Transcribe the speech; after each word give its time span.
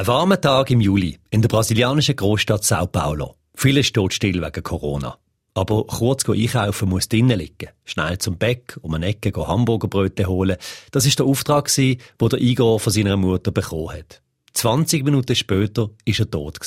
Ein 0.00 0.06
warmer 0.06 0.40
Tag 0.40 0.70
im 0.70 0.80
Juli 0.80 1.18
in 1.28 1.42
der 1.42 1.50
brasilianischen 1.50 2.16
Großstadt 2.16 2.64
Sao 2.64 2.86
Paulo. 2.86 3.36
Viele 3.54 3.84
steht 3.84 4.14
still 4.14 4.40
wegen 4.40 4.62
Corona. 4.62 5.18
Aber 5.52 5.86
kurz 5.86 6.26
einkaufen 6.26 6.88
muss 6.88 7.10
drinnen 7.10 7.38
liegen. 7.38 7.68
Schnell 7.84 8.16
zum 8.16 8.38
Bäck, 8.38 8.78
um 8.80 8.94
eine 8.94 9.08
Ecke 9.08 9.30
Hamburgerbrötchen 9.36 10.26
holen. 10.26 10.56
Das 10.90 11.04
ist 11.04 11.18
der 11.18 11.26
Auftrag, 11.26 11.70
den 11.76 11.98
der 12.18 12.40
Igor 12.40 12.80
von 12.80 12.90
seiner 12.90 13.18
Mutter 13.18 13.50
bekommen 13.50 13.92
hat. 13.92 14.22
20 14.54 15.04
Minuten 15.04 15.36
später 15.36 15.90
ist 16.06 16.20
er 16.20 16.30
tot. 16.30 16.58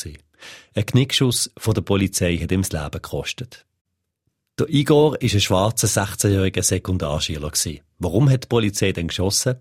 Ein 0.75 0.85
Knickschuss 0.85 1.49
von 1.57 1.73
der 1.73 1.81
Polizei 1.81 2.37
hat 2.37 2.51
ihm 2.51 2.61
das 2.61 2.71
Leben 2.71 2.91
gekostet. 2.91 3.65
Der 4.59 4.69
Igor 4.69 5.19
ist 5.19 5.33
ein 5.33 5.41
schwarzer 5.41 5.87
16-jähriger 5.87 6.61
Sekundarschüler 6.61 7.51
Warum 7.97 8.29
hat 8.29 8.43
die 8.43 8.47
Polizei 8.47 8.91
denn 8.91 9.07
geschossen? 9.07 9.55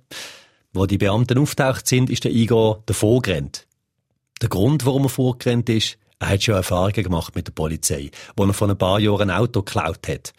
Wo 0.72 0.86
die 0.86 0.98
Beamten 0.98 1.38
auftaucht 1.38 1.86
sind, 1.86 2.08
ist 2.08 2.24
der 2.24 2.32
Igor 2.32 2.82
davor 2.86 3.20
gerannt. 3.20 3.66
Der 4.40 4.48
Grund, 4.48 4.86
warum 4.86 5.04
er 5.04 5.08
vorgerannt 5.10 5.68
ist, 5.68 5.98
er 6.18 6.30
hat 6.30 6.42
schon 6.42 6.54
Erfahrungen 6.54 7.02
gemacht 7.02 7.34
mit 7.34 7.48
der 7.48 7.52
Polizei, 7.52 8.10
wo 8.36 8.44
er 8.44 8.54
vor 8.54 8.70
ein 8.70 8.78
paar 8.78 9.00
Jahren 9.00 9.28
ein 9.28 9.36
Auto 9.36 9.62
geklaut 9.62 10.08
hat. 10.08 10.32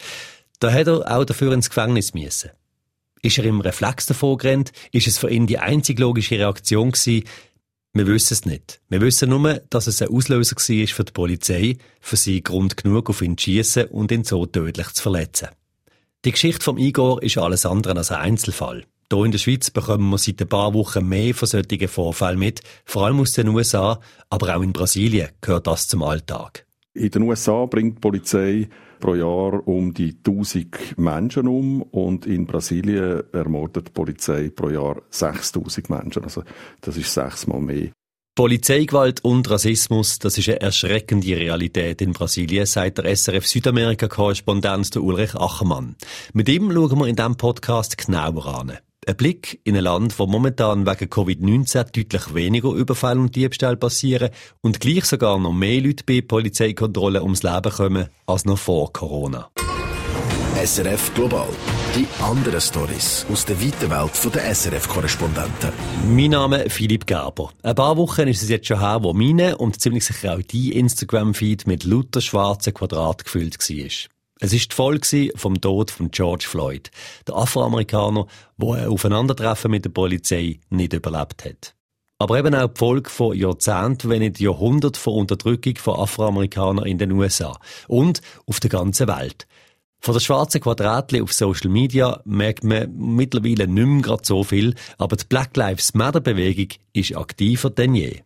Da 0.59 0.71
hat 0.71 0.87
er 0.87 1.15
auch 1.15 1.25
dafür 1.25 1.51
ins 1.53 1.69
Gefängnis 1.69 2.13
müssen. 2.13 2.51
Ist 3.21 3.37
er 3.37 3.45
im 3.45 3.61
Reflex 3.61 4.05
davor 4.05 4.37
gerannt? 4.37 4.71
Ist 4.91 5.07
es 5.07 5.17
für 5.17 5.29
ihn 5.29 5.45
die 5.45 5.59
einzig 5.59 5.99
logische 5.99 6.39
Reaktion 6.39 6.91
gewesen? 6.91 7.25
Wir 7.93 8.07
wissen 8.07 8.33
es 8.33 8.45
nicht. 8.45 8.81
Wir 8.89 9.01
wissen 9.01 9.29
nur, 9.29 9.61
dass 9.69 9.87
es 9.87 10.01
ein 10.01 10.09
Auslöser 10.09 10.55
war 10.55 10.87
für 10.87 11.03
die 11.03 11.11
Polizei, 11.11 11.77
für 12.01 12.15
sie 12.17 12.41
Grund 12.41 12.75
genug 12.75 13.09
auf 13.09 13.21
ihn 13.21 13.37
zu 13.37 13.43
schiessen 13.43 13.85
und 13.85 14.11
ihn 14.11 14.23
so 14.23 14.45
tödlich 14.45 14.87
zu 14.93 15.03
verletzen. 15.03 15.49
Die 16.25 16.31
Geschichte 16.31 16.63
vom 16.63 16.77
Igor 16.77 17.21
ist 17.21 17.37
alles 17.37 17.65
andere 17.65 17.95
als 17.95 18.11
ein 18.11 18.19
Einzelfall. 18.19 18.85
Hier 19.11 19.25
in 19.25 19.31
der 19.31 19.39
Schweiz 19.39 19.69
bekommen 19.69 20.09
wir 20.09 20.17
seit 20.17 20.41
ein 20.41 20.49
paar 20.49 20.73
Wochen 20.73 21.07
mehr 21.07 21.33
von 21.33 21.47
solchen 21.47 21.87
Vorfällen 21.87 22.39
mit, 22.39 22.61
vor 22.85 23.05
allem 23.05 23.19
aus 23.19 23.33
den 23.33 23.49
USA, 23.49 23.99
aber 24.29 24.55
auch 24.55 24.61
in 24.61 24.73
Brasilien 24.73 25.29
gehört 25.41 25.67
das 25.67 25.87
zum 25.87 26.03
Alltag. 26.03 26.65
In 26.95 27.09
den 27.09 27.23
USA 27.23 27.65
bringt 27.65 27.97
die 27.97 28.01
Polizei 28.01 28.69
pro 28.99 29.15
Jahr 29.15 29.67
um 29.67 29.93
die 29.93 30.15
1000 30.25 30.97
Menschen 30.97 31.47
um 31.47 31.81
und 31.81 32.25
in 32.25 32.45
Brasilien 32.45 33.23
ermordet 33.33 33.87
die 33.87 33.91
Polizei 33.91 34.49
pro 34.49 34.69
Jahr 34.69 35.01
6000 35.09 35.89
Menschen. 35.89 36.23
Also 36.23 36.43
das 36.81 36.97
ist 36.97 37.13
sechsmal 37.13 37.59
mehr. 37.59 37.89
Polizeigewalt 38.35 39.23
und 39.23 39.47
Rassismus, 39.49 40.17
das 40.19 40.37
ist 40.37 40.49
eine 40.49 40.61
erschreckende 40.61 41.37
Realität 41.37 42.01
in 42.01 42.13
Brasilien, 42.13 42.65
sagt 42.65 42.97
der 42.97 43.15
SRF 43.15 43.45
Südamerika-Korrespondent 43.45 44.95
Ulrich 44.97 45.35
Achermann. 45.35 45.95
Mit 46.33 46.49
ihm 46.49 46.71
schauen 46.71 46.99
wir 46.99 47.07
in 47.07 47.15
diesem 47.15 47.35
Podcast 47.35 47.95
genauer 47.97 48.47
an. 48.47 48.77
Ein 49.05 49.17
Blick 49.17 49.59
in 49.63 49.75
ein 49.75 49.83
Land, 49.83 50.17
wo 50.17 50.27
momentan 50.27 50.85
wegen 50.85 51.09
Covid-19 51.09 51.83
deutlich 51.91 52.33
weniger 52.33 52.69
Überfälle 52.69 53.19
und 53.19 53.35
Diebstahl 53.35 53.75
passieren 53.75 54.29
und 54.61 54.79
gleich 54.79 55.05
sogar 55.05 55.39
noch 55.39 55.53
mehr 55.53 55.81
Leute 55.81 56.03
bei 56.05 56.21
Polizeikontrollen 56.21 57.21
ums 57.21 57.43
Leben 57.43 57.71
kommen 57.71 58.07
als 58.25 58.45
noch 58.45 58.57
vor 58.57 58.93
Corona. 58.93 59.49
SRF 60.63 61.13
Global. 61.15 61.49
Die 61.95 62.07
anderen 62.21 62.61
Stories 62.61 63.25
aus 63.31 63.45
der 63.45 63.59
weiten 63.61 63.89
Welt 63.89 64.35
der 64.35 64.55
SRF-Korrespondenten. 64.55 65.71
Mein 66.07 66.31
Name 66.31 66.63
ist 66.63 66.73
Philipp 66.73 67.05
Gerber. 67.05 67.51
Ein 67.63 67.75
paar 67.75 67.97
Wochen 67.97 68.27
ist 68.27 68.41
es 68.41 68.49
jetzt 68.49 68.67
schon 68.67 68.79
her, 68.79 68.99
wo 69.01 69.13
meine 69.13 69.57
und 69.57 69.81
ziemlich 69.81 70.05
sicher 70.05 70.35
auch 70.35 70.41
die 70.41 70.71
Instagram-Feed 70.77 71.67
mit 71.67 71.83
lauter 71.83 72.21
schwarzen 72.21 72.73
Quadrat 72.73 73.25
gefüllt 73.25 73.59
war. 73.59 74.12
Es 74.43 74.51
ist 74.51 74.73
die 74.73 74.75
Folge 74.75 75.31
vom 75.35 75.61
Tod 75.61 75.89
von 75.89 76.11
George 76.11 76.43
Floyd, 76.45 76.91
der 77.29 77.35
Afroamerikaner, 77.35 78.27
der 78.57 78.73
ein 78.73 78.87
Aufeinandertreffen 78.87 79.71
mit 79.71 79.85
der 79.85 79.91
Polizei 79.91 80.59
nicht 80.69 80.91
überlebt 80.91 81.45
hat. 81.45 81.73
Aber 82.19 82.37
eben 82.37 82.53
auch 82.53 82.67
die 82.67 82.77
Folge 82.77 83.09
von 83.09 83.37
Jahrzehnten, 83.37 84.09
wenn 84.09 84.19
nicht 84.19 84.41
Jahrhunderten 84.41 84.99
von 84.99 85.13
Unterdrückung 85.13 85.77
von 85.77 85.97
Afroamerikanern 85.97 86.85
in 86.85 86.97
den 86.97 87.13
USA 87.13 87.57
und 87.87 88.21
auf 88.45 88.59
der 88.59 88.69
ganzen 88.69 89.07
Welt. 89.07 89.47
Von 90.01 90.13
der 90.13 90.19
schwarzen 90.19 90.59
Quadratli 90.59 91.21
auf 91.21 91.31
Social 91.31 91.69
Media 91.69 92.19
merkt 92.25 92.65
man 92.65 92.93
mittlerweile 92.97 93.65
nicht 93.65 93.87
mehr 93.87 94.01
gerade 94.01 94.25
so 94.25 94.43
viel, 94.43 94.75
aber 94.97 95.15
die 95.15 95.23
Black 95.23 95.55
Lives 95.55 95.93
Matter 95.93 96.19
Bewegung 96.19 96.77
ist 96.91 97.15
aktiver 97.15 97.69
denn 97.69 97.95
je. 97.95 98.23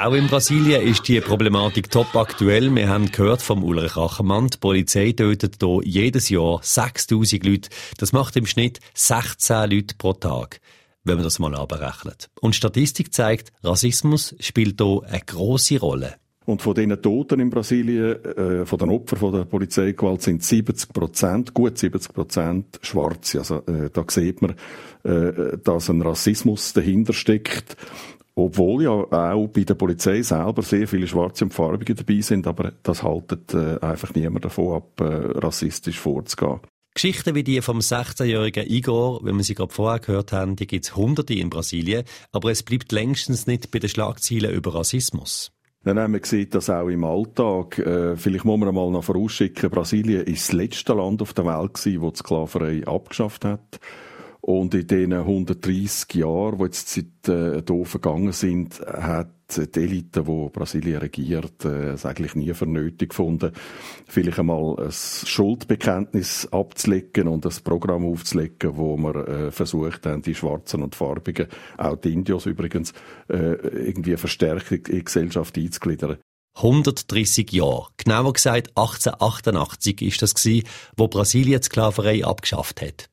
Auch 0.00 0.12
in 0.14 0.28
Brasilien 0.28 0.82
ist 0.82 1.08
die 1.08 1.20
Problematik 1.20 1.90
top 1.90 2.14
aktuell. 2.14 2.72
Wir 2.72 2.88
haben 2.88 3.10
gehört 3.10 3.42
vom 3.42 3.64
Ulrich 3.64 3.96
Achermann, 3.96 4.46
die 4.46 4.58
Polizei 4.58 5.10
tötet 5.10 5.56
hier 5.60 5.80
jedes 5.82 6.28
Jahr 6.28 6.60
6000 6.62 7.44
Leute. 7.44 7.68
Das 7.96 8.12
macht 8.12 8.36
im 8.36 8.46
Schnitt 8.46 8.78
16 8.94 9.70
Leute 9.70 9.94
pro 9.96 10.12
Tag 10.12 10.60
wenn 11.04 11.14
man 11.14 11.24
das 11.24 11.38
mal 11.38 11.54
abrechnet. 11.54 12.28
Und 12.42 12.54
Statistik 12.54 13.14
zeigt, 13.14 13.50
Rassismus 13.64 14.36
spielt 14.40 14.78
hier 14.78 15.00
eine 15.08 15.22
große 15.24 15.80
Rolle. 15.80 16.16
Und 16.44 16.60
von 16.60 16.74
diesen 16.74 17.00
Toten 17.00 17.40
in 17.40 17.50
Brasilien, 17.50 18.24
äh, 18.24 18.66
von 18.66 18.78
den 18.78 18.90
Opfern 18.90 19.18
von 19.18 19.32
der 19.32 19.44
Polizeigewalt 19.44 20.20
sind 20.20 20.42
70 20.42 20.92
Prozent, 20.92 21.54
gut 21.54 21.78
70 21.78 22.12
Prozent 22.12 22.78
Schwarze. 22.82 23.38
Also 23.38 23.56
äh, 23.66 23.90
da 23.92 24.04
sieht 24.08 24.42
man, 24.42 24.54
äh, 25.02 25.58
dass 25.62 25.88
ein 25.88 26.02
Rassismus 26.02 26.74
dahinter 26.74 27.14
steckt. 27.14 27.76
Obwohl 28.38 28.84
ja 28.84 28.90
auch 28.92 29.48
bei 29.48 29.64
der 29.64 29.74
Polizei 29.74 30.22
selber 30.22 30.62
sehr 30.62 30.86
viele 30.86 31.08
Schwarze 31.08 31.44
und 31.44 31.52
Farbige 31.52 31.96
dabei 31.96 32.20
sind, 32.20 32.46
aber 32.46 32.72
das 32.84 33.02
haltet 33.02 33.52
äh, 33.52 33.80
einfach 33.80 34.14
niemand 34.14 34.44
davon 34.44 34.76
ab, 34.76 35.00
äh, 35.00 35.38
rassistisch 35.38 35.98
vorzugehen. 35.98 36.60
Geschichten 36.94 37.34
wie 37.34 37.42
die 37.42 37.60
vom 37.62 37.80
16-jährigen 37.80 38.64
Igor, 38.68 39.24
wie 39.24 39.32
wir 39.32 39.42
sie 39.42 39.56
gerade 39.56 39.74
vorher 39.74 39.98
gehört 39.98 40.30
haben, 40.30 40.54
die 40.54 40.68
gibt 40.68 40.84
es 40.84 40.94
hunderte 40.94 41.34
in 41.34 41.50
Brasilien, 41.50 42.04
aber 42.30 42.52
es 42.52 42.62
bleibt 42.62 42.92
längstens 42.92 43.48
nicht 43.48 43.72
bei 43.72 43.80
den 43.80 43.90
Schlagzeilen 43.90 44.52
über 44.52 44.72
Rassismus. 44.72 45.50
Dann 45.82 45.98
haben 45.98 46.12
wir 46.12 46.20
gesehen, 46.20 46.50
dass 46.50 46.70
auch 46.70 46.88
im 46.88 47.02
Alltag, 47.02 47.78
äh, 47.80 48.16
vielleicht 48.16 48.44
muss 48.44 48.58
man 48.58 48.68
einmal 48.68 48.90
noch 48.92 49.02
vorausschicken, 49.02 49.68
Brasilien 49.68 50.24
ist 50.26 50.48
das 50.48 50.52
letzte 50.52 50.94
Land 50.94 51.22
auf 51.22 51.34
der 51.34 51.44
Welt 51.44 51.74
gewesen, 51.74 52.02
das 52.02 52.12
die 52.12 52.18
Sklaverei 52.18 52.86
abgeschafft 52.86 53.44
hat. 53.44 53.80
Und 54.48 54.72
in 54.72 54.86
den 54.86 55.12
130 55.12 56.14
Jahren, 56.14 56.56
die 56.56 56.64
jetzt 56.64 56.88
seit 56.88 57.28
äh, 57.28 57.62
hier 57.68 57.84
vergangen 57.84 58.32
sind, 58.32 58.80
hat 58.80 59.28
die 59.54 59.78
Elite, 59.78 60.22
die 60.22 60.48
Brasilien 60.50 61.00
regiert, 61.00 61.66
äh, 61.66 61.90
es 61.90 62.06
eigentlich 62.06 62.34
nie 62.34 62.54
für 62.54 62.64
nötig 62.64 63.10
gefunden, 63.10 63.52
vielleicht 64.06 64.38
einmal 64.38 64.74
ein 64.78 64.90
Schuldbekenntnis 64.90 66.48
abzulegen 66.50 67.28
und 67.28 67.44
ein 67.44 67.52
Programm 67.62 68.06
aufzulegen, 68.06 68.78
wo 68.78 68.96
wir 68.96 69.28
äh, 69.28 69.50
versucht 69.50 70.06
haben, 70.06 70.22
die 70.22 70.34
Schwarzen 70.34 70.82
und 70.82 70.94
Farbigen, 70.94 71.48
auch 71.76 71.96
die 71.96 72.14
Indios 72.14 72.46
übrigens, 72.46 72.94
äh, 73.28 73.52
irgendwie 73.52 74.16
verstärkt 74.16 74.72
in 74.72 74.82
die 74.82 75.04
Gesellschaft 75.04 75.58
einzugliedern. 75.58 76.16
130 76.54 77.52
Jahre, 77.52 77.88
genauer 77.98 78.32
gesagt 78.32 78.70
1888 78.70 80.02
ist 80.02 80.22
das 80.22 80.34
gewesen, 80.34 80.66
wo 80.96 81.06
Brasilien 81.06 81.60
die 81.60 81.64
Sklaverei 81.66 82.24
abgeschafft 82.24 82.80
hat. 82.82 83.10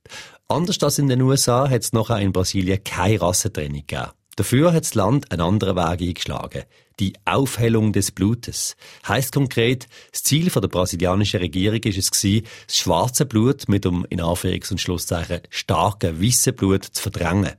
Anders 0.48 0.82
als 0.84 1.00
in 1.00 1.08
den 1.08 1.24
USA 1.24 1.68
hat 1.68 1.82
es 1.82 1.92
nachher 1.92 2.20
in 2.20 2.32
Brasilien 2.32 2.84
keine 2.84 3.20
Rassentrennung 3.20 3.84
gegeben. 3.88 4.12
Dafür 4.36 4.74
hat 4.74 4.84
das 4.84 4.94
Land 4.94 5.32
einen 5.32 5.42
anderen 5.42 5.76
Weg 5.76 6.02
eingeschlagen. 6.02 6.64
Die 7.00 7.14
Aufhellung 7.26 7.94
des 7.94 8.12
Blutes. 8.12 8.76
Heißt 9.08 9.34
konkret, 9.34 9.88
das 10.12 10.24
Ziel 10.24 10.50
der 10.50 10.68
brasilianischen 10.68 11.40
Regierung 11.40 11.80
ist 11.80 11.98
es 11.98 12.12
gewesen, 12.12 12.46
das 12.68 12.78
schwarze 12.78 13.26
Blut 13.26 13.68
mit 13.68 13.86
dem, 13.86 14.06
in 14.10 14.22
Anführungs- 14.22 14.72
und 14.72 14.80
Schlusszeichen, 14.80 15.42
starken 15.50 16.22
weißen 16.22 16.56
Blut 16.56 16.84
zu 16.84 17.02
verdrängen. 17.02 17.54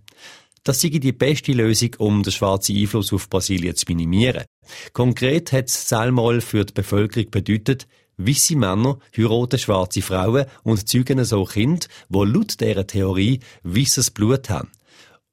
Das 0.62 0.80
sei 0.80 0.88
die 0.90 1.12
beste 1.12 1.52
Lösung, 1.52 1.90
um 1.98 2.22
den 2.22 2.32
schwarzen 2.32 2.76
Einfluss 2.76 3.12
auf 3.12 3.28
Brasilien 3.28 3.74
zu 3.74 3.86
minimieren. 3.88 4.44
Konkret 4.92 5.52
hat 5.52 5.68
es 5.68 5.88
Selmol 5.88 6.40
für 6.40 6.64
die 6.64 6.72
Bevölkerung 6.72 7.30
bedeutet, 7.30 7.86
Weisse 8.18 8.56
Männer 8.56 8.98
heiraten 9.16 9.58
schwarze 9.58 10.02
Frauen 10.02 10.46
und 10.62 10.88
zeugen 10.88 11.24
so 11.24 11.44
Kinder, 11.44 11.86
die 12.08 12.18
laut 12.18 12.60
dieser 12.60 12.86
Theorie 12.86 13.40
weisses 13.62 14.10
Blut 14.10 14.48
haben. 14.48 14.70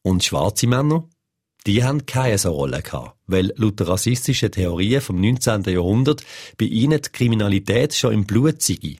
Und 0.02 0.24
schwarze 0.24 0.68
Männer? 0.68 1.08
Die 1.66 1.84
haben 1.84 2.06
keine 2.06 2.38
so 2.38 2.52
Rolle 2.52 2.82
gehabt, 2.82 3.18
weil 3.26 3.54
laut 3.56 3.80
rassistischen 3.80 4.52
Theorien 4.52 5.00
vom 5.00 5.22
19. 5.22 5.64
Jahrhundert 5.64 6.24
bei 6.58 6.66
ihnen 6.66 7.02
die 7.02 7.10
Kriminalität 7.10 7.94
schon 7.94 8.14
im 8.14 8.26
Blut 8.26 8.62
sei. 8.62 8.98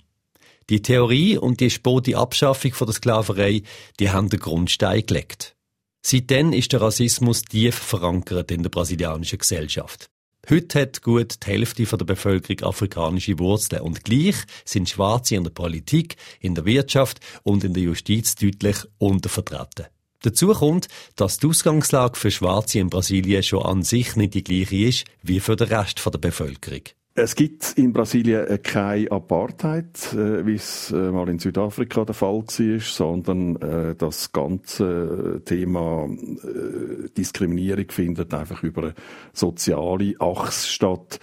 Die 0.70 0.82
Theorie 0.82 1.38
und 1.38 1.60
die 1.60 1.70
späte 1.70 2.18
Abschaffung 2.18 2.72
von 2.72 2.88
der 2.88 2.96
Sklaverei, 2.96 3.64
die 4.00 4.12
haben 4.12 4.30
den 4.30 4.40
Grundstein 4.40 5.06
gelegt. 5.06 5.58
Seitdem 6.06 6.54
ist 6.54 6.72
der 6.72 6.82
Rassismus 6.82 7.42
tief 7.42 7.76
verankert 7.76 8.50
in 8.52 8.64
der 8.64 8.70
brasilianischen 8.70 9.40
Gesellschaft. 9.40 10.10
Heute 10.50 10.82
hat 10.82 11.02
gut 11.02 11.38
die 11.46 11.52
Hälfte 11.52 11.86
der 11.86 12.06
Bevölkerung 12.06 12.68
afrikanische 12.68 13.40
Wurzeln 13.40 13.82
und 13.82 14.04
gleich 14.04 14.36
sind 14.66 14.90
Schwarze 14.90 15.36
in 15.36 15.46
der 15.46 15.52
Politik, 15.52 16.18
in 16.42 16.54
der 16.54 16.66
Wirtschaft 16.66 17.22
und 17.44 17.64
in 17.64 17.74
der 17.74 17.84
Justiz 17.84 18.36
deutlich 18.36 18.76
untervertreten. 18.98 19.86
Dazu 20.22 20.54
kommt, 20.54 20.90
dass 21.16 21.38
die 21.38 21.48
Ausgangslage 21.48 22.20
für 22.20 22.30
Schwarze 22.30 22.80
in 22.80 22.90
Brasilien 22.90 23.42
schon 23.42 23.64
an 23.64 23.84
sich 23.84 24.18
nicht 24.18 24.34
die 24.34 24.44
gleiche 24.44 24.76
ist 24.76 25.06
wie 25.22 25.40
für 25.40 25.56
den 25.56 25.70
Rest 25.70 26.02
der 26.06 26.20
Bevölkerung. 26.20 26.84
Es 27.16 27.36
gibt 27.36 27.74
in 27.78 27.94
Brasilien 27.94 28.60
keine 28.64 29.12
Apartheid, 29.12 30.14
äh, 30.14 30.48
wie 30.48 30.56
es 30.56 30.90
äh, 30.90 31.12
mal 31.12 31.30
in 31.30 31.38
Südafrika 31.38 32.06
der 32.06 32.16
Fall 32.16 32.42
war, 32.42 32.80
sondern 32.80 33.56
äh, 33.58 33.94
das 33.94 34.32
ganze 34.32 35.40
Thema 35.46 36.06
äh, 36.06 37.10
Diskriminierung 37.16 37.86
findet 37.90 38.34
einfach 38.34 38.64
über 38.64 38.82
eine 38.82 38.94
soziale 39.32 40.16
Achse 40.20 40.68
statt. 40.68 41.20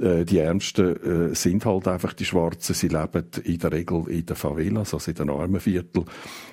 Äh, 0.00 0.24
die 0.24 0.38
Ärmsten 0.38 1.30
äh, 1.30 1.34
sind 1.34 1.64
halt 1.64 1.88
einfach 1.88 2.12
die 2.12 2.24
Schwarzen. 2.24 2.74
Sie 2.74 2.88
leben 2.88 3.24
in 3.44 3.58
der 3.58 3.72
Regel 3.72 4.08
in 4.08 4.26
den 4.26 4.36
Favelas, 4.36 4.94
also 4.94 5.10
in 5.10 5.16
den 5.16 5.30
armen 5.30 5.60
Viertel. 5.60 6.04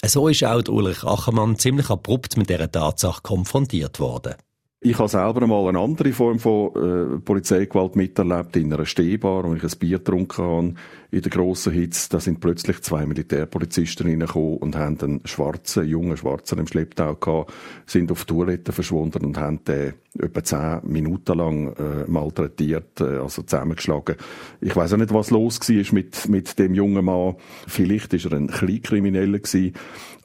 So 0.04 0.28
ist 0.28 0.44
auch 0.44 0.68
Ulrich 0.68 1.02
Achermann 1.02 1.58
ziemlich 1.58 1.90
abrupt 1.90 2.36
mit 2.36 2.50
dieser 2.50 2.70
Tatsache 2.70 3.22
konfrontiert 3.22 3.98
worden. 3.98 4.34
Ich 4.80 4.98
habe 4.98 5.08
selber 5.08 5.46
mal 5.46 5.68
eine 5.68 5.78
andere 5.80 6.12
Form 6.12 6.38
von 6.38 7.16
äh, 7.16 7.18
Polizeigewalt 7.20 7.96
miterlebt, 7.96 8.56
in 8.56 8.72
einer 8.72 8.84
Stehbar, 8.84 9.44
wo 9.44 9.54
ich 9.54 9.64
ein 9.64 9.78
Bier 9.78 9.98
getrunken 9.98 10.44
habe, 10.44 10.74
in 11.10 11.22
der 11.22 11.30
grossen 11.30 11.72
Hitze. 11.72 12.08
Da 12.10 12.20
sind 12.20 12.40
plötzlich 12.40 12.82
zwei 12.82 13.06
Militärpolizisten 13.06 14.06
reingekommen 14.06 14.58
und 14.58 14.76
haben 14.76 15.00
einen 15.00 15.20
schwarzen, 15.24 15.86
jungen 15.86 16.16
Schwarzen 16.16 16.58
im 16.58 16.66
Schlepptau 16.66 17.14
gehabt, 17.14 17.52
sind 17.86 18.10
auf 18.10 18.24
Toilette 18.24 18.72
verschwunden 18.72 19.24
und 19.24 19.38
haben 19.38 19.64
den 19.64 19.94
etwa 20.18 20.42
zehn 20.42 20.80
Minuten 20.84 21.36
lang 21.36 21.72
äh, 21.74 22.10
malträtiert, 22.10 23.00
äh, 23.00 23.18
also 23.18 23.42
zusammengeschlagen. 23.42 24.16
Ich 24.60 24.74
weiß 24.74 24.94
auch 24.94 24.98
nicht, 24.98 25.12
was 25.12 25.30
los 25.30 25.60
war 25.60 25.94
mit, 25.94 26.28
mit 26.28 26.58
dem 26.58 26.74
jungen 26.74 27.04
Mann. 27.04 27.36
Vielleicht 27.66 28.14
ist 28.14 28.26
er 28.26 28.32
ein 28.32 28.48
Kleinkrimineller 28.48 29.38
gewesen, 29.38 29.74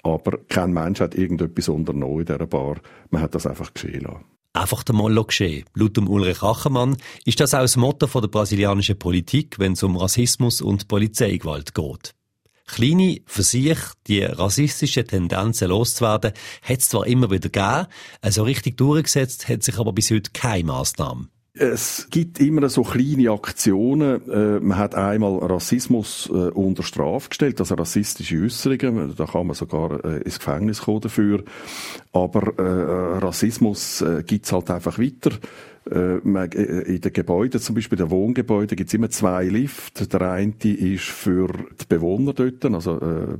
aber 0.04 0.40
kein 0.50 0.74
Mensch 0.74 1.02
hat 1.02 1.16
irgendetwas 1.16 1.70
unternommen 1.70 2.22
in 2.22 2.26
dieser 2.26 2.48
Bar. 2.48 2.78
Man 3.10 3.22
hat 3.22 3.36
das 3.36 3.46
einfach 3.46 3.74
geschehen 3.74 4.02
lassen 4.02 4.26
einfach 4.54 4.84
der 4.84 4.96
Mollo 4.96 5.26
geschehen. 5.26 5.66
Laut 5.74 5.98
dem 5.98 6.10
Ulrich 6.10 6.44
Achermann 6.44 6.98
ist 7.26 7.40
das 7.40 7.54
auch 7.54 7.62
das 7.62 7.78
Motto 7.78 8.08
der 8.20 8.28
brasilianischen 8.28 9.00
Politik, 9.00 9.60
wenn 9.60 9.74
es 9.74 9.84
um 9.84 9.98
Rassismus 9.98 10.62
und 10.62 10.88
Polizeigewalt 10.88 11.74
geht. 11.74 12.14
Kleine 12.68 13.18
für 13.26 13.44
die 14.08 14.24
rassistischen 14.24 15.08
Tendenzen 15.08 15.70
loszuwerden, 15.70 16.32
hat 16.62 16.80
es 16.80 16.90
zwar 16.90 17.06
immer 17.06 17.30
wieder 17.30 17.50
gegeben, 17.50 17.88
also 18.22 18.44
richtig 18.44 18.78
durchgesetzt 18.78 19.50
hat 19.50 19.64
sich 19.64 19.78
aber 19.78 19.92
bis 19.92 20.12
heute 20.12 20.32
keine 20.32 20.66
Massnahme. 20.66 21.28
Es 21.54 22.08
gibt 22.10 22.40
immer 22.40 22.70
so 22.70 22.84
kleine 22.84 23.32
Aktionen. 23.32 24.22
Äh, 24.30 24.62
man 24.62 24.78
hat 24.78 24.96
einmal 24.96 25.38
Rassismus 25.40 26.30
äh, 26.32 26.34
unter 26.34 26.82
Strafe 26.82 27.28
gestellt, 27.28 27.60
also 27.60 27.76
rassistische 27.76 28.42
Äußerungen. 28.42 29.14
Da 29.18 29.26
kann 29.26 29.48
man 29.48 29.56
sogar 29.56 30.04
äh, 30.06 30.22
ins 30.22 30.40
Gefängnis 30.40 30.84
kommen 30.84 31.02
dafür. 31.02 31.44
Aber 32.14 32.42
Rassismus 33.22 34.04
gibt's 34.28 34.52
halt 34.52 34.70
einfach 34.70 35.00
weiter. 35.00 35.32
In 35.84 37.02
den 37.02 37.14
Gebäuden, 37.14 37.60
zum 37.60 37.74
Beispiel 37.74 38.00
in 38.00 38.06
den 38.06 38.12
Wohngebäuden, 38.12 38.76
gibt's 38.76 38.94
immer 38.94 39.10
zwei 39.10 39.46
Lifte. 39.46 40.08
Der 40.08 40.22
eine 40.22 40.54
ist 40.64 41.06
für 41.06 41.48
die 41.48 41.86
Bewohner 41.90 42.34
dort, 42.34 42.64
also 42.66 43.00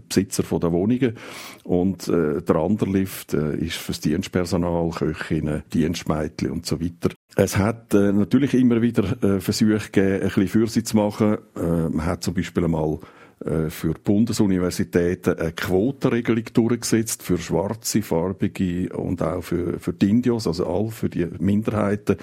Besitzer 0.10 0.44
der 0.60 0.72
Wohnungen. 0.72 1.16
Und 1.64 2.08
der 2.08 2.56
andere 2.56 2.90
Lift 2.90 3.34
ist 3.34 3.78
fürs 3.78 4.00
Dienstpersonal, 4.00 4.90
Köchinnen, 4.90 5.64
Dienstmädchen 5.72 6.52
und 6.52 6.66
so 6.66 6.82
weiter. 6.82 7.12
Es 7.36 7.58
hat 7.58 7.94
äh, 7.94 8.12
natürlich 8.12 8.54
immer 8.54 8.82
wieder 8.82 9.24
äh, 9.24 9.40
Versuche 9.40 9.80
gegeben, 9.80 10.16
ein 10.16 10.20
bisschen 10.22 10.48
für 10.48 10.68
sie 10.68 10.84
zu 10.84 10.98
machen. 10.98 11.38
Äh, 11.56 11.90
man 11.90 12.06
hat 12.06 12.24
zum 12.24 12.34
Beispiel 12.34 12.66
einmal 12.66 12.96
äh, 12.96 12.98
für 13.70 13.94
die 13.96 14.02
Bundesuniversitäten 14.04 15.40
eine 15.40 15.52
Quotenregelung 15.52 16.44
durchgesetzt 16.54 17.24
für 17.24 17.40
schwarze, 17.40 18.04
farbige 18.04 18.90
und 18.96 19.24
auch 19.24 19.42
für, 19.42 19.80
für 19.80 19.94
die 19.94 20.10
Indios, 20.10 20.46
also 20.46 20.68
all 20.68 20.90
für 20.92 21.10
die 21.10 21.28
Minderheiten. 21.40 22.18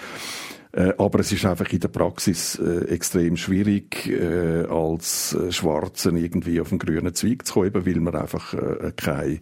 Äh, 0.72 0.92
aber 0.98 1.20
es 1.20 1.32
ist 1.32 1.44
einfach 1.46 1.70
in 1.72 1.80
der 1.80 1.88
Praxis 1.88 2.56
äh, 2.56 2.84
extrem 2.88 3.36
schwierig, 3.36 4.06
äh, 4.06 4.64
als 4.68 5.34
äh, 5.34 5.50
Schwarzen 5.50 6.16
irgendwie 6.16 6.60
auf 6.60 6.68
den 6.68 6.78
grünen 6.78 7.14
Zweig 7.14 7.46
zu 7.46 7.54
kommen, 7.54 7.86
weil 7.86 8.00
man 8.00 8.14
einfach 8.14 8.54
äh, 8.54 8.92
keine 8.94 9.40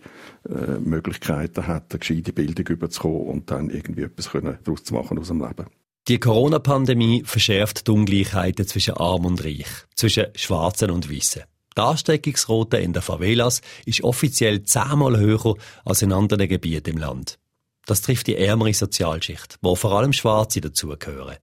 äh, 0.48 0.78
Möglichkeiten 0.80 1.66
hat, 1.66 1.92
eine 1.92 1.98
gescheite 1.98 2.32
Bildung 2.32 2.66
überzukommen 2.68 3.26
und 3.26 3.50
dann 3.50 3.70
irgendwie 3.70 4.02
etwas 4.02 4.30
daraus 4.32 4.84
zu 4.84 4.94
machen 4.94 5.18
aus 5.18 5.28
dem 5.28 5.40
Leben. 5.40 5.66
Die 6.08 6.20
Corona-Pandemie 6.20 7.24
verschärft 7.24 7.88
die 7.88 7.90
Ungleichheiten 7.90 8.66
zwischen 8.66 8.94
Arm 8.94 9.26
und 9.26 9.44
Reich, 9.44 9.66
zwischen 9.96 10.26
Schwarzen 10.36 10.92
und 10.92 11.10
Weißen. 11.10 11.42
Die 11.76 11.82
Ansteckungsrate 11.82 12.78
in 12.78 12.92
den 12.92 13.02
Favelas 13.02 13.60
ist 13.84 14.02
offiziell 14.02 14.62
zehnmal 14.62 15.18
höher 15.18 15.56
als 15.84 16.02
in 16.02 16.12
anderen 16.12 16.48
Gebieten 16.48 16.90
im 16.90 16.98
Land. 16.98 17.38
Das 17.84 18.00
trifft 18.00 18.26
die 18.26 18.36
ärmere 18.36 18.72
Sozialschicht, 18.72 19.58
wo 19.60 19.74
vor 19.76 19.92
allem 19.92 20.12
Schwarze 20.12 20.60
dazugehören. 20.60 21.36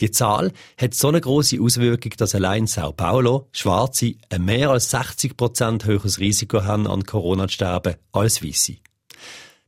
Die 0.00 0.10
Zahl 0.10 0.52
hat 0.80 0.94
so 0.94 1.08
eine 1.08 1.20
große 1.20 1.60
Auswirkung, 1.60 2.12
dass 2.16 2.34
allein 2.34 2.66
Sao 2.66 2.92
Paulo 2.92 3.48
Schwarze 3.52 4.14
ein 4.30 4.44
mehr 4.44 4.70
als 4.70 4.90
60 4.90 5.36
Prozent 5.36 5.84
höheres 5.84 6.18
Risiko 6.18 6.64
haben, 6.64 6.86
an 6.86 7.04
Corona 7.04 7.46
zu 7.46 7.54
sterben 7.54 7.96
als 8.12 8.42
Weiße. 8.42 8.76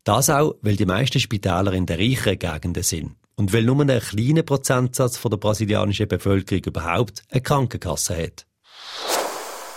Das 0.05 0.31
auch, 0.31 0.57
weil 0.63 0.77
die 0.77 0.87
meisten 0.87 1.21
Spitäler 1.21 1.73
in 1.73 1.87
den 1.87 1.99
reicheren 1.99 2.39
Gegenden 2.39 2.83
sind 2.83 3.17
und 3.37 3.53
weil 3.53 3.63
nur 3.63 3.81
ein 3.81 4.01
kleiner 4.01 4.43
Prozentsatz 4.43 5.21
der 5.21 5.37
brasilianischen 5.37 6.09
Bevölkerung 6.09 6.65
überhaupt 6.65 7.23
eine 7.31 7.43
Krankenkasse 7.43 8.17
hat. 8.17 8.47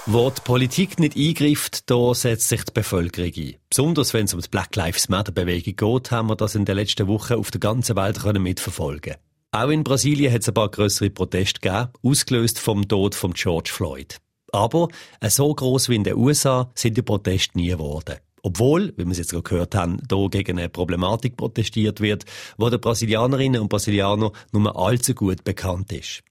Wo 0.05 0.29
die 0.29 0.41
Politik 0.43 0.99
nicht 0.99 1.15
eingreift, 1.15 1.89
da 1.89 2.13
setzt 2.13 2.49
sich 2.49 2.65
die 2.65 2.73
Bevölkerung 2.73 3.31
ein. 3.37 3.55
Besonders 3.69 4.13
wenn 4.13 4.25
es 4.25 4.33
um 4.33 4.41
die 4.41 4.49
Black 4.49 4.75
Lives 4.75 5.07
Matter 5.07 5.31
Bewegung 5.31 5.77
geht, 5.77 6.11
haben 6.11 6.27
wir 6.27 6.35
das 6.35 6.55
in 6.55 6.65
den 6.65 6.75
letzten 6.75 7.07
Wochen 7.07 7.35
auf 7.35 7.51
der 7.51 7.61
ganzen 7.61 7.95
Welt 7.95 8.19
können 8.19 8.43
mitverfolgen. 8.43 9.15
Auch 9.51 9.69
in 9.69 9.85
Brasilien 9.85 10.33
hat 10.33 10.41
es 10.41 10.49
ein 10.49 10.55
paar 10.55 10.69
größere 10.69 11.09
Proteste 11.09 11.61
gegeben, 11.61 11.87
ausgelöst 12.03 12.59
vom 12.59 12.85
Tod 12.85 13.15
von 13.15 13.31
George 13.31 13.69
Floyd. 13.71 14.17
Aber 14.51 14.89
so 15.25 15.55
groß 15.55 15.87
wie 15.87 15.95
in 15.95 16.03
den 16.03 16.17
USA 16.17 16.69
sind 16.75 16.97
die 16.97 17.01
Proteste 17.01 17.57
nie 17.57 17.69
geworden. 17.69 18.17
Obwohl, 18.41 18.93
wie 18.97 19.05
wir 19.05 19.11
es 19.11 19.19
jetzt 19.19 19.31
gerade 19.31 19.43
gehört 19.43 19.73
haben, 19.73 20.01
hier 20.11 20.29
gegen 20.29 20.59
eine 20.59 20.67
Problematik 20.67 21.37
protestiert 21.37 22.01
wird, 22.01 22.25
wo 22.57 22.69
den 22.69 22.81
Brasilianerinnen 22.81 23.61
und 23.61 23.69
Brasilianern 23.69 24.31
nur 24.51 24.77
allzu 24.77 25.15
gut 25.15 25.45
bekannt 25.45 25.93
ist. 25.93 26.23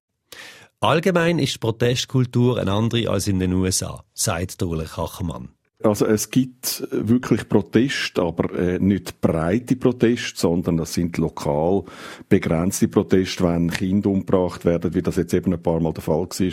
Allgemein 0.83 1.39
ist 1.39 1.55
die 1.55 1.59
Protestkultur 1.59 2.59
eine 2.59 2.73
andere 2.73 3.09
als 3.09 3.29
in 3.29 3.39
den 3.39 3.53
USA, 3.53 4.03
sagt 4.15 4.61
Ulrich 4.65 4.97
Hachermann. 4.97 5.51
Also 5.81 6.07
es 6.07 6.29
gibt 6.29 6.85
wirklich 6.91 7.49
Proteste, 7.49 8.21
aber 8.21 8.53
äh, 8.59 8.81
nicht 8.81 9.21
breite 9.21 9.77
Proteste, 9.77 10.41
sondern 10.41 10.79
das 10.79 10.95
sind 10.95 11.19
lokal 11.19 11.85
begrenzte 12.29 12.89
Proteste, 12.89 13.45
wenn 13.45 13.71
Kinder 13.71 14.11
umgebracht 14.11 14.65
werden, 14.65 14.93
wie 14.93 15.03
das 15.03 15.15
jetzt 15.15 15.35
eben 15.35 15.53
ein 15.53 15.63
paar 15.63 15.79
Mal 15.79 15.93
der 15.93 16.03
Fall 16.03 16.27
war, 16.27 16.53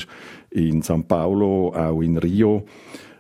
in 0.51 0.83
São 0.83 1.01
Paulo, 1.07 1.73
auch 1.73 2.01
in 2.01 2.19
Rio. 2.19 2.67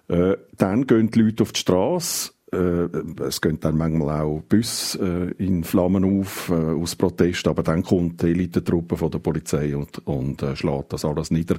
Äh, 0.09 0.37
dann 0.57 0.85
gehen 0.85 1.09
die 1.09 1.21
Leute 1.23 1.41
auf 1.41 1.53
die 1.53 1.61
Straße 1.61 2.33
Äh, 2.33 2.38
es 2.51 3.41
gehen 3.41 3.59
dann 3.59 3.77
manchmal 3.77 4.21
auch 4.21 4.41
Busse 4.41 5.33
äh, 5.37 5.43
in 5.43 5.63
Flammen 5.63 6.21
auf 6.21 6.49
äh, 6.49 6.53
aus 6.53 6.95
Protest, 6.95 7.47
aber 7.47 7.63
dann 7.63 7.83
kommt 7.83 8.21
die 8.21 8.27
Elitetruppe 8.27 8.97
von 8.97 9.11
der 9.11 9.19
Polizei 9.19 9.75
und, 9.75 10.05
und 10.07 10.41
äh, 10.41 10.55
schlägt 10.55 10.93
das 10.93 11.05
alles 11.05 11.31
nieder, 11.31 11.57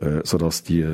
äh, 0.00 0.20
sodass 0.24 0.62
die 0.62 0.84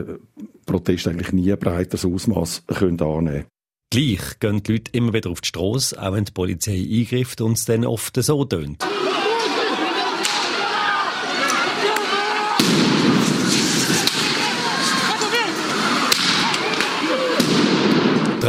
Proteste 0.67 1.11
eigentlich 1.11 1.33
nie 1.33 1.53
ein 1.53 1.59
breiteres 1.59 2.05
Ausmaß 2.05 2.65
können 2.67 3.01
annehmen 3.01 3.45
Gleich 3.93 4.39
gehen 4.39 4.63
die 4.63 4.73
Leute 4.73 4.93
immer 4.93 5.13
wieder 5.13 5.31
auf 5.31 5.41
die 5.41 5.49
Straße, 5.49 6.01
auch 6.01 6.13
wenn 6.13 6.25
die 6.25 6.31
Polizei 6.31 6.75
eingreift 6.75 7.41
und 7.41 7.57
es 7.57 7.65
dann 7.65 7.85
oft 7.85 8.15
so 8.23 8.45
tönt. 8.45 8.85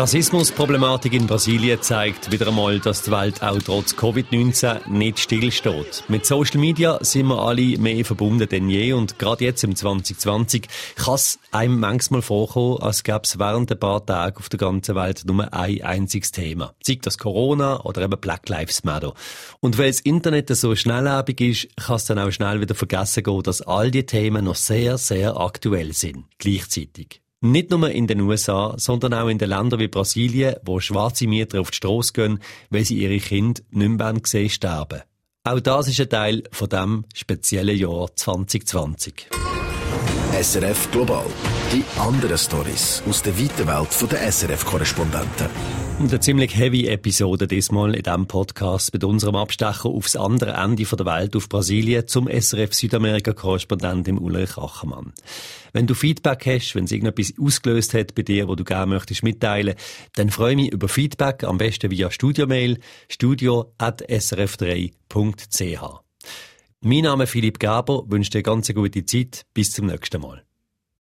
Rassismusproblematik 0.01 1.13
in 1.13 1.27
Brasilien 1.27 1.79
zeigt 1.79 2.31
wieder 2.31 2.47
einmal, 2.47 2.79
dass 2.79 3.03
die 3.03 3.11
Welt 3.11 3.43
auch 3.43 3.59
trotz 3.61 3.93
Covid-19 3.93 4.89
nicht 4.89 5.19
stillsteht. 5.19 6.05
Mit 6.07 6.25
Social 6.25 6.59
Media 6.59 6.97
sind 7.03 7.27
wir 7.27 7.37
alle 7.37 7.77
mehr 7.77 8.03
verbunden 8.03 8.49
denn 8.49 8.67
je 8.67 8.93
und 8.93 9.19
gerade 9.19 9.45
jetzt 9.45 9.63
im 9.63 9.75
2020 9.75 10.67
kann 10.95 11.13
es 11.13 11.37
einem 11.51 11.79
manchmal 11.79 12.23
vorkommen, 12.23 12.79
als 12.81 13.03
gäbe 13.03 13.21
es 13.25 13.37
während 13.37 13.71
ein 13.71 13.77
paar 13.77 14.03
Tagen 14.03 14.37
auf 14.37 14.49
der 14.49 14.57
ganzen 14.57 14.95
Welt 14.95 15.21
nur 15.25 15.53
ein 15.53 15.83
einziges 15.83 16.31
Thema. 16.31 16.73
Sei 16.81 16.97
das 16.99 17.19
Corona 17.19 17.81
oder 17.81 18.01
eben 18.01 18.19
Black 18.19 18.49
Lives 18.49 18.83
Matter. 18.83 19.13
Und 19.59 19.77
weil 19.77 19.91
das 19.91 19.99
Internet 19.99 20.49
so 20.49 20.75
schnelllebig 20.75 21.41
ist, 21.41 21.77
kann 21.77 21.97
es 21.97 22.05
dann 22.05 22.17
auch 22.17 22.31
schnell 22.31 22.59
wieder 22.59 22.73
vergessen 22.73 23.21
gehen, 23.21 23.43
dass 23.43 23.61
all 23.61 23.91
die 23.91 24.07
Themen 24.07 24.45
noch 24.45 24.55
sehr, 24.55 24.97
sehr 24.97 25.37
aktuell 25.37 25.93
sind. 25.93 26.25
Gleichzeitig. 26.39 27.21
Nicht 27.43 27.71
nur 27.71 27.89
in 27.89 28.05
den 28.05 28.21
USA, 28.21 28.75
sondern 28.77 29.15
auch 29.15 29.27
in 29.27 29.39
den 29.39 29.49
Ländern 29.49 29.79
wie 29.79 29.87
Brasilien, 29.87 30.57
wo 30.63 30.79
schwarze 30.79 31.25
Mieter 31.25 31.59
auf 31.59 31.71
die 31.71 31.77
Strasse 31.77 32.13
gehen, 32.13 32.39
weil 32.69 32.85
sie 32.85 32.99
ihre 32.99 33.17
Kinder 33.17 33.61
nicht 33.71 33.89
mehr 33.89 34.13
sehen 34.23 34.49
sterben. 34.49 35.01
Auch 35.43 35.59
das 35.59 35.87
ist 35.87 35.99
ein 35.99 36.09
Teil 36.09 36.43
von 36.51 36.69
dem 36.69 37.05
speziellen 37.15 37.75
Jahr 37.75 38.15
2020. 38.15 39.29
SRF 40.39 40.91
Global. 40.91 41.25
Die 41.73 41.83
anderen 41.99 42.37
Stories 42.37 43.01
aus 43.09 43.23
der 43.23 43.35
weiten 43.35 43.67
Welt 43.67 44.11
der 44.11 44.31
SRF-Korrespondenten. 44.31 45.80
Und 46.01 46.09
eine 46.09 46.19
ziemlich 46.19 46.57
heavy 46.57 46.87
Episode 46.87 47.47
diesmal 47.47 47.93
in 47.93 48.01
diesem 48.01 48.25
Podcast 48.25 48.91
mit 48.91 49.03
unserem 49.03 49.35
Abstecher 49.35 49.85
aufs 49.85 50.15
andere 50.15 50.53
Ende 50.53 50.83
der 50.83 51.05
Welt, 51.05 51.35
auf 51.35 51.47
Brasilien, 51.47 52.07
zum 52.07 52.27
SRF 52.27 52.73
Südamerika-Korrespondent 52.73 54.07
im 54.07 54.17
Ulrich 54.17 54.57
Achermann. 54.57 55.13
Wenn 55.73 55.85
du 55.85 55.93
Feedback 55.93 56.43
hast, 56.47 56.73
wenn 56.73 56.85
es 56.85 56.91
irgendetwas 56.91 57.35
ausgelöst 57.39 57.93
hat 57.93 58.15
bei 58.15 58.23
dir, 58.23 58.47
wo 58.47 58.55
du 58.55 58.63
gerne 58.63 58.87
möchtest 58.87 59.21
mitteilen, 59.21 59.75
dann 60.15 60.31
freue 60.31 60.53
ich 60.53 60.57
mich 60.57 60.71
über 60.71 60.89
Feedback, 60.89 61.43
am 61.43 61.59
besten 61.59 61.91
via 61.91 62.09
Studiomail, 62.09 62.79
studio.srf3.ch. 63.07 66.01
Mein 66.81 67.03
Name 67.03 67.25
ist 67.25 67.29
Philipp 67.29 67.59
Gaber, 67.59 68.05
wünsche 68.07 68.31
dir 68.31 68.41
ganz 68.41 68.73
gute 68.73 69.05
Zeit, 69.05 69.45
bis 69.53 69.71
zum 69.71 69.85
nächsten 69.85 70.19
Mal. 70.19 70.43